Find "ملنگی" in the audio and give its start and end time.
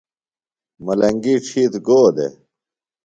0.85-1.35